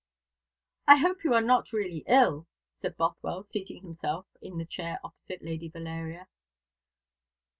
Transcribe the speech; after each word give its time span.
"I 0.87 0.97
hope 0.97 1.23
you 1.23 1.35
are 1.35 1.41
not 1.43 1.71
really 1.71 2.03
ill," 2.07 2.47
said 2.81 2.97
Bothwell, 2.97 3.43
seating 3.43 3.83
himself 3.83 4.25
in 4.41 4.57
the 4.57 4.65
chair 4.65 4.97
opposite 5.03 5.43
Lady 5.43 5.69
Valeria. 5.69 6.27